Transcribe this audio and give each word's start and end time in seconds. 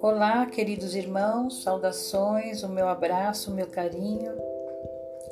Olá, 0.00 0.46
queridos 0.46 0.94
irmãos, 0.94 1.62
saudações, 1.62 2.62
o 2.62 2.68
meu 2.68 2.88
abraço, 2.88 3.50
o 3.50 3.54
meu 3.54 3.66
carinho. 3.66 4.32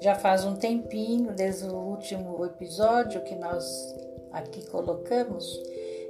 Já 0.01 0.15
faz 0.15 0.45
um 0.45 0.57
tempinho 0.57 1.33
desde 1.33 1.67
o 1.67 1.75
último 1.75 2.45
episódio 2.45 3.23
que 3.23 3.35
nós 3.35 3.65
aqui 4.33 4.67
colocamos 4.67 5.61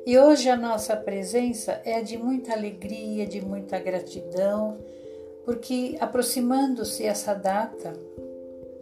e 0.05 0.19
hoje 0.19 0.49
a 0.49 0.57
nossa 0.57 0.97
presença 0.97 1.81
é 1.85 2.03
de 2.03 2.19
muita 2.19 2.53
alegria, 2.53 3.25
de 3.25 3.41
muita 3.41 3.79
gratidão, 3.79 4.79
porque 5.45 5.97
aproximando-se 6.01 7.07
essa 7.07 7.35
data 7.35 7.93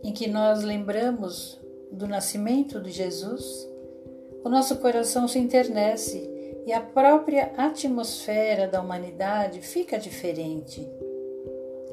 em 0.03 0.13
que 0.13 0.27
nós 0.27 0.63
lembramos 0.63 1.60
do 1.93 2.07
nascimento 2.07 2.81
de 2.81 2.91
Jesus, 2.91 3.69
o 4.45 4.49
nosso 4.49 4.77
coração 4.77 5.29
se 5.29 5.39
internece 5.39 6.29
e 6.67 6.73
a 6.73 6.81
própria 6.81 7.53
atmosfera 7.57 8.69
da 8.69 8.81
humanidade 8.81 9.61
fica 9.61 9.99
diferente. 9.99 10.89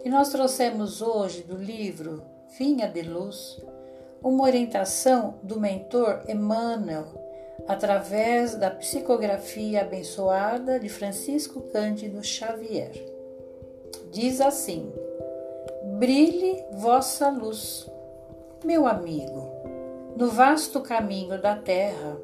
E 0.04 0.10
nós 0.10 0.30
trouxemos 0.30 1.02
hoje 1.02 1.44
do 1.44 1.58
livro 1.58 2.24
Vinha 2.58 2.88
de 2.88 3.02
Luz 3.02 3.62
uma 4.24 4.44
orientação 4.44 5.36
do 5.44 5.60
mentor 5.60 6.24
Emmanuel 6.28 7.06
através 7.68 8.56
da 8.56 8.72
psicografia 8.72 9.82
abençoada 9.82 10.80
de 10.80 10.90
Francisco 10.90 11.62
Cândido 11.62 12.24
Xavier. 12.24 12.92
Diz 14.12 14.40
assim: 14.40 14.92
Brilhe 15.98 16.64
vossa 16.72 17.30
luz, 17.30 17.90
meu 18.64 18.88
amigo, 18.88 19.57
no 20.18 20.30
vasto 20.30 20.82
caminho 20.82 21.42
da 21.42 21.56
terra 21.56 22.18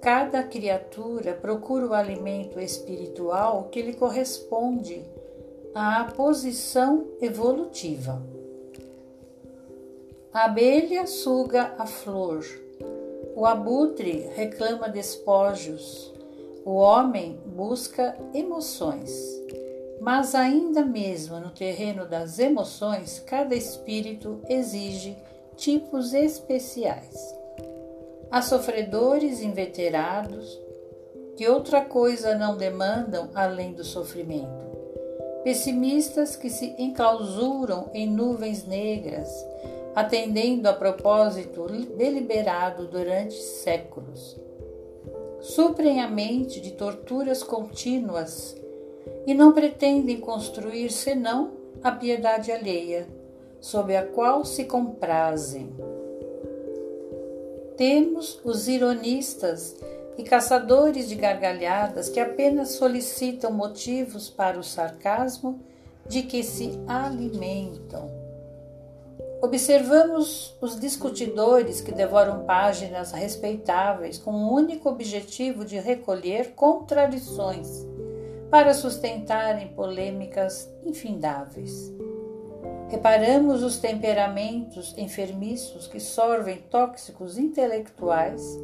Cada 0.00 0.44
criatura 0.44 1.34
procura 1.34 1.88
o 1.88 1.92
alimento 1.92 2.60
espiritual 2.60 3.64
que 3.64 3.82
lhe 3.82 3.94
corresponde 3.94 5.04
à 5.74 6.04
posição 6.04 7.08
evolutiva. 7.20 8.22
A 10.32 10.44
abelha 10.44 11.04
suga 11.08 11.74
a 11.76 11.84
flor, 11.84 12.44
o 13.34 13.44
abutre 13.44 14.30
reclama 14.36 14.88
despojos, 14.88 16.14
o 16.64 16.74
homem 16.76 17.40
busca 17.44 18.16
emoções. 18.32 19.12
Mas, 20.00 20.32
ainda 20.32 20.84
mesmo 20.84 21.40
no 21.40 21.50
terreno 21.50 22.06
das 22.06 22.38
emoções, 22.38 23.18
cada 23.18 23.52
espírito 23.56 24.40
exige 24.48 25.16
tipos 25.58 26.14
especiais. 26.14 27.36
A 28.30 28.40
sofredores 28.40 29.42
inveterados, 29.42 30.58
que 31.36 31.48
outra 31.48 31.80
coisa 31.84 32.36
não 32.36 32.56
demandam 32.56 33.28
além 33.34 33.72
do 33.72 33.82
sofrimento, 33.82 34.68
pessimistas 35.42 36.36
que 36.36 36.48
se 36.48 36.76
enclausuram 36.78 37.90
em 37.92 38.08
nuvens 38.08 38.64
negras, 38.66 39.28
atendendo 39.96 40.68
a 40.68 40.72
propósito 40.72 41.66
deliberado 41.96 42.86
durante 42.86 43.34
séculos. 43.34 44.38
Suprem 45.40 46.00
a 46.00 46.08
mente 46.08 46.60
de 46.60 46.72
torturas 46.72 47.42
contínuas 47.42 48.56
e 49.26 49.34
não 49.34 49.52
pretendem 49.52 50.20
construir 50.20 50.90
senão 50.90 51.52
a 51.82 51.90
piedade 51.90 52.52
alheia, 52.52 53.17
sob 53.60 53.96
a 53.96 54.06
qual 54.06 54.44
se 54.44 54.64
comprazem. 54.64 55.72
Temos 57.76 58.40
os 58.44 58.66
ironistas 58.68 59.76
e 60.16 60.24
caçadores 60.24 61.08
de 61.08 61.14
gargalhadas 61.14 62.08
que 62.08 62.18
apenas 62.18 62.70
solicitam 62.70 63.52
motivos 63.52 64.28
para 64.28 64.58
o 64.58 64.64
sarcasmo 64.64 65.60
de 66.08 66.22
que 66.22 66.42
se 66.42 66.80
alimentam. 66.88 68.10
Observamos 69.40 70.56
os 70.60 70.80
discutidores 70.80 71.80
que 71.80 71.92
devoram 71.92 72.44
páginas 72.44 73.12
respeitáveis 73.12 74.18
com 74.18 74.32
o 74.32 74.52
único 74.52 74.88
objetivo 74.88 75.64
de 75.64 75.78
recolher 75.78 76.54
contradições 76.56 77.86
para 78.50 78.74
sustentarem 78.74 79.68
polêmicas 79.68 80.68
infindáveis. 80.84 81.92
Reparamos 82.88 83.62
os 83.62 83.76
temperamentos 83.76 84.96
enfermiços 84.96 85.86
que 85.86 86.00
sorvem 86.00 86.56
tóxicos 86.70 87.36
intelectuais 87.36 88.58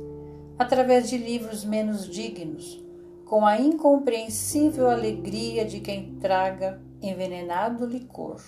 através 0.58 1.10
de 1.10 1.18
livros 1.18 1.62
menos 1.62 2.08
dignos, 2.08 2.82
com 3.26 3.44
a 3.44 3.58
incompreensível 3.58 4.88
alegria 4.88 5.66
de 5.66 5.78
quem 5.80 6.14
traga 6.14 6.80
envenenado 7.02 7.84
licor. 7.84 8.40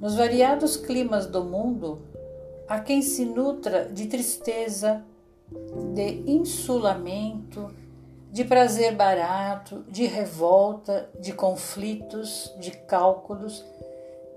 Nos 0.00 0.14
variados 0.14 0.78
climas 0.78 1.26
do 1.26 1.44
mundo, 1.44 2.00
há 2.66 2.80
quem 2.80 3.02
se 3.02 3.26
nutra 3.26 3.84
de 3.84 4.06
tristeza, 4.06 5.04
de 5.94 6.22
insulamento, 6.30 7.70
de 8.32 8.44
prazer 8.44 8.94
barato, 8.94 9.84
de 9.88 10.06
revolta, 10.06 11.10
de 11.20 11.34
conflitos, 11.34 12.54
de 12.58 12.70
cálculos 12.70 13.62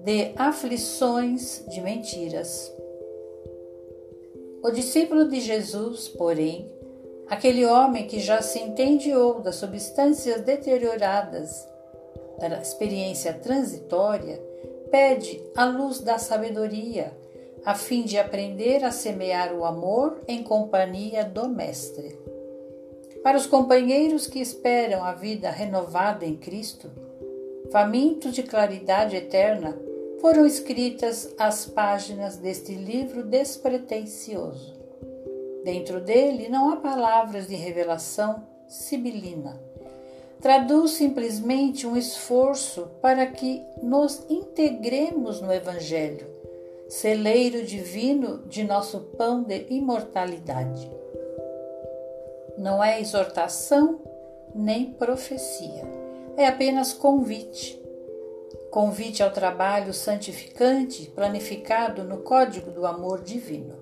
de 0.03 0.31
aflições 0.35 1.63
de 1.69 1.79
mentiras. 1.79 2.73
O 4.63 4.71
discípulo 4.71 5.29
de 5.29 5.39
Jesus, 5.39 6.07
porém, 6.07 6.71
aquele 7.27 7.65
homem 7.65 8.07
que 8.07 8.19
já 8.19 8.41
se 8.41 8.59
entendiou 8.59 9.41
das 9.41 9.57
substâncias 9.57 10.41
deterioradas 10.41 11.67
da 12.39 12.59
experiência 12.59 13.33
transitória, 13.33 14.41
pede 14.89 15.39
a 15.55 15.65
luz 15.65 15.99
da 15.99 16.17
sabedoria, 16.17 17.11
a 17.63 17.75
fim 17.75 18.01
de 18.01 18.17
aprender 18.17 18.83
a 18.83 18.89
semear 18.89 19.53
o 19.53 19.63
amor 19.63 20.19
em 20.27 20.41
companhia 20.41 21.23
do 21.23 21.47
Mestre. 21.47 22.19
Para 23.21 23.37
os 23.37 23.45
companheiros 23.45 24.25
que 24.25 24.39
esperam 24.39 25.03
a 25.03 25.13
vida 25.13 25.51
renovada 25.51 26.25
em 26.25 26.35
Cristo, 26.35 26.89
famintos 27.71 28.33
de 28.33 28.41
claridade 28.41 29.15
eterna, 29.15 29.77
foram 30.21 30.45
escritas 30.45 31.33
as 31.35 31.65
páginas 31.65 32.37
deste 32.37 32.75
livro 32.75 33.23
despretensioso. 33.23 34.79
Dentro 35.63 35.99
dele 35.99 36.47
não 36.47 36.69
há 36.69 36.77
palavras 36.77 37.47
de 37.47 37.55
revelação 37.55 38.43
sibilina. 38.67 39.59
Traduz 40.39 40.91
simplesmente 40.91 41.87
um 41.87 41.97
esforço 41.97 42.87
para 43.01 43.25
que 43.25 43.63
nos 43.81 44.23
integremos 44.29 45.41
no 45.41 45.51
Evangelho, 45.51 46.27
celeiro 46.87 47.63
divino 47.65 48.43
de 48.47 48.63
nosso 48.63 48.99
pão 49.17 49.41
de 49.41 49.65
imortalidade. 49.71 50.89
Não 52.57 52.83
é 52.83 53.01
exortação 53.01 53.99
nem 54.53 54.85
profecia, 54.85 55.83
é 56.37 56.45
apenas 56.45 56.93
convite 56.93 57.80
convite 58.71 59.21
ao 59.21 59.29
trabalho 59.29 59.93
santificante 59.93 61.11
planificado 61.13 62.05
no 62.05 62.19
código 62.19 62.71
do 62.71 62.87
amor 62.87 63.21
divino. 63.21 63.75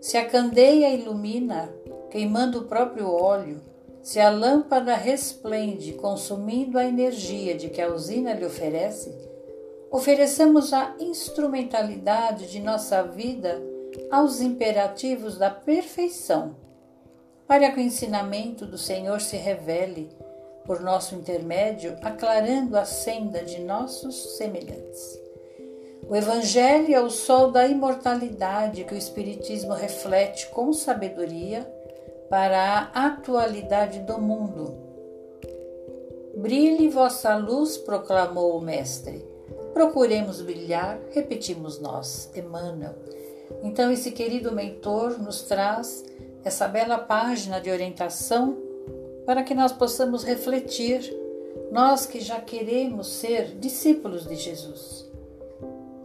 Se 0.00 0.16
a 0.16 0.24
candeia 0.24 0.88
ilumina, 0.94 1.74
queimando 2.08 2.60
o 2.60 2.64
próprio 2.64 3.12
óleo, 3.12 3.60
se 4.00 4.20
a 4.20 4.30
lâmpada 4.30 4.94
resplende, 4.94 5.94
consumindo 5.94 6.78
a 6.78 6.84
energia 6.84 7.56
de 7.56 7.68
que 7.68 7.82
a 7.82 7.92
usina 7.92 8.32
lhe 8.32 8.46
oferece, 8.46 9.12
ofereçamos 9.90 10.72
a 10.72 10.94
instrumentalidade 11.00 12.46
de 12.46 12.60
nossa 12.60 13.02
vida 13.02 13.60
aos 14.12 14.40
imperativos 14.40 15.36
da 15.36 15.50
perfeição, 15.50 16.54
para 17.48 17.72
que 17.72 17.80
o 17.80 17.82
ensinamento 17.82 18.64
do 18.64 18.78
Senhor 18.78 19.20
se 19.20 19.36
revele 19.36 20.08
por 20.68 20.80
nosso 20.80 21.14
intermédio, 21.14 21.96
aclarando 22.02 22.76
a 22.76 22.84
senda 22.84 23.42
de 23.42 23.58
nossos 23.62 24.36
semelhantes. 24.36 25.18
O 26.06 26.14
Evangelho 26.14 26.94
é 26.94 27.00
o 27.00 27.08
sol 27.08 27.50
da 27.50 27.66
imortalidade 27.66 28.84
que 28.84 28.92
o 28.92 28.98
Espiritismo 28.98 29.72
reflete 29.72 30.46
com 30.48 30.70
sabedoria 30.74 31.64
para 32.28 32.90
a 32.92 33.06
atualidade 33.06 34.00
do 34.00 34.20
mundo. 34.20 34.74
Brilhe 36.36 36.88
vossa 36.88 37.34
luz, 37.34 37.78
proclamou 37.78 38.58
o 38.58 38.60
Mestre. 38.60 39.26
Procuremos 39.72 40.42
brilhar, 40.42 40.98
repetimos 41.12 41.80
nós, 41.80 42.30
Emmanuel. 42.36 42.94
Então, 43.62 43.90
esse 43.90 44.12
querido 44.12 44.52
mentor 44.52 45.18
nos 45.18 45.40
traz 45.42 46.04
essa 46.44 46.68
bela 46.68 46.98
página 46.98 47.58
de 47.58 47.70
orientação 47.70 48.67
para 49.28 49.42
que 49.42 49.54
nós 49.54 49.72
possamos 49.72 50.24
refletir, 50.24 51.14
nós 51.70 52.06
que 52.06 52.18
já 52.18 52.40
queremos 52.40 53.08
ser 53.08 53.58
discípulos 53.58 54.26
de 54.26 54.34
Jesus, 54.34 55.06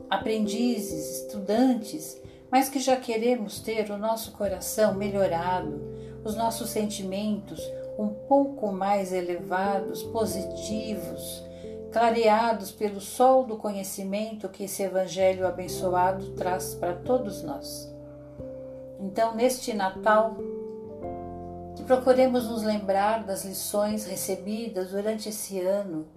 aprendizes, 0.09 1.21
estudantes, 1.21 2.21
mas 2.51 2.67
que 2.67 2.81
já 2.81 2.97
queremos 2.97 3.61
ter 3.61 3.89
o 3.91 3.97
nosso 3.97 4.33
coração 4.33 4.95
melhorado, 4.95 5.81
os 6.25 6.35
nossos 6.35 6.69
sentimentos 6.69 7.61
um 7.97 8.09
pouco 8.09 8.73
mais 8.73 9.13
elevados, 9.13 10.03
positivos, 10.03 11.45
clareados 11.93 12.73
pelo 12.73 12.99
sol 12.99 13.45
do 13.45 13.55
conhecimento 13.55 14.49
que 14.49 14.65
esse 14.65 14.83
Evangelho 14.83 15.47
abençoado 15.47 16.31
traz 16.31 16.75
para 16.75 16.93
todos 16.93 17.41
nós. 17.41 17.89
Então, 18.99 19.33
neste 19.33 19.73
Natal, 19.73 20.35
que 21.83 21.87
procuremos 21.87 22.47
nos 22.47 22.63
lembrar 22.63 23.25
das 23.25 23.43
lições 23.43 24.05
recebidas 24.05 24.91
durante 24.91 25.27
esse 25.27 25.59
ano 25.59 26.07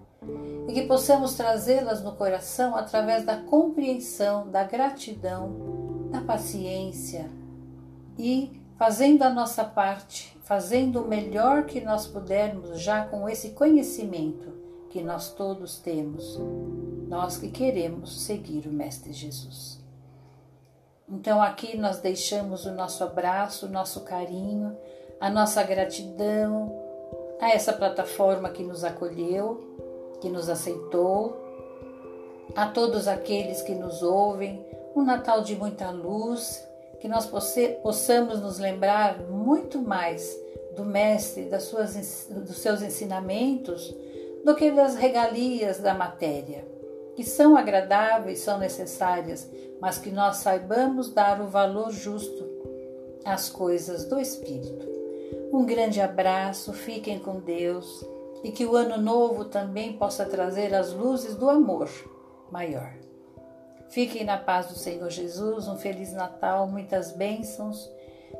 e 0.67 0.73
que 0.73 0.83
possamos 0.83 1.35
trazê-las 1.35 2.01
no 2.01 2.13
coração 2.13 2.75
através 2.75 3.25
da 3.25 3.35
compreensão, 3.35 4.49
da 4.49 4.63
gratidão, 4.63 6.09
da 6.09 6.21
paciência 6.21 7.29
e 8.17 8.61
fazendo 8.77 9.23
a 9.23 9.29
nossa 9.29 9.63
parte, 9.65 10.37
fazendo 10.41 11.01
o 11.01 11.07
melhor 11.07 11.65
que 11.65 11.81
nós 11.81 12.07
pudermos 12.07 12.79
já 12.79 13.05
com 13.05 13.27
esse 13.27 13.49
conhecimento 13.49 14.53
que 14.89 15.03
nós 15.03 15.33
todos 15.33 15.79
temos, 15.79 16.39
nós 17.09 17.37
que 17.37 17.49
queremos 17.49 18.21
seguir 18.21 18.67
o 18.67 18.73
Mestre 18.73 19.11
Jesus. 19.11 19.85
Então 21.09 21.41
aqui 21.41 21.77
nós 21.77 21.99
deixamos 21.99 22.65
o 22.65 22.71
nosso 22.71 23.03
abraço, 23.03 23.65
o 23.65 23.69
nosso 23.69 24.01
carinho, 24.01 24.77
a 25.19 25.29
nossa 25.29 25.63
gratidão 25.63 26.87
a 27.39 27.51
essa 27.51 27.73
plataforma 27.73 28.49
que 28.49 28.63
nos 28.63 28.83
acolheu, 28.83 29.63
que 30.19 30.29
nos 30.29 30.49
aceitou, 30.49 31.45
a 32.55 32.67
todos 32.67 33.07
aqueles 33.07 33.61
que 33.61 33.75
nos 33.75 34.01
ouvem, 34.01 34.65
um 34.95 35.03
Natal 35.03 35.41
de 35.41 35.55
muita 35.55 35.91
luz, 35.91 36.65
que 36.99 37.07
nós 37.07 37.29
possamos 37.83 38.41
nos 38.41 38.57
lembrar 38.57 39.21
muito 39.23 39.79
mais 39.79 40.35
do 40.75 40.83
Mestre, 40.83 41.45
das 41.45 41.63
suas, 41.63 42.27
dos 42.29 42.57
seus 42.57 42.81
ensinamentos, 42.81 43.95
do 44.43 44.55
que 44.55 44.71
das 44.71 44.95
regalias 44.95 45.79
da 45.79 45.93
matéria, 45.93 46.65
que 47.15 47.23
são 47.23 47.55
agradáveis, 47.55 48.39
são 48.39 48.57
necessárias, 48.57 49.47
mas 49.79 49.99
que 49.99 50.09
nós 50.09 50.37
saibamos 50.37 51.13
dar 51.13 51.41
o 51.41 51.47
valor 51.47 51.91
justo 51.91 52.47
às 53.23 53.49
coisas 53.49 54.05
do 54.05 54.19
Espírito. 54.19 54.96
Um 55.51 55.65
grande 55.65 56.01
abraço, 56.01 56.73
fiquem 56.73 57.19
com 57.19 57.39
Deus 57.39 58.05
e 58.43 58.51
que 58.51 58.65
o 58.65 58.75
ano 58.75 59.01
novo 59.01 59.45
também 59.45 59.93
possa 59.93 60.25
trazer 60.25 60.73
as 60.73 60.93
luzes 60.93 61.35
do 61.35 61.49
amor 61.49 61.89
maior. 62.51 62.93
Fiquem 63.89 64.23
na 64.23 64.37
paz 64.37 64.67
do 64.67 64.75
Senhor 64.75 65.09
Jesus, 65.09 65.67
um 65.67 65.77
Feliz 65.77 66.11
Natal, 66.11 66.67
muitas 66.67 67.11
bênçãos, 67.11 67.89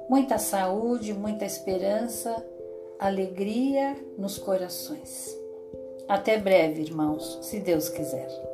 muita 0.09 0.37
saúde, 0.37 1.13
muita 1.13 1.45
esperança, 1.45 2.45
alegria 2.99 3.95
nos 4.17 4.37
corações. 4.37 5.35
Até 6.07 6.37
breve, 6.37 6.81
irmãos, 6.81 7.39
se 7.41 7.59
Deus 7.59 7.89
quiser. 7.89 8.46